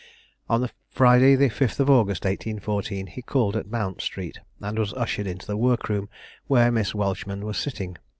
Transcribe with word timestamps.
On 0.49 0.67
Friday 0.89 1.35
the 1.35 1.51
5th 1.51 1.79
of 1.79 1.87
August, 1.87 2.25
1814, 2.25 3.05
he 3.05 3.21
called 3.21 3.55
at 3.55 3.69
Mount 3.69 4.01
Street, 4.01 4.39
and 4.59 4.79
was 4.79 4.93
ushered 4.95 5.27
into 5.27 5.45
the 5.45 5.55
work 5.55 5.89
room, 5.89 6.09
where 6.47 6.71
Miss 6.71 6.95
Welchman 6.95 7.45
was 7.45 7.59
sitting. 7.59 7.99